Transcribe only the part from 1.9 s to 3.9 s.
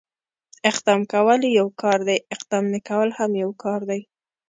دی، اقدام نه کول هم يو کار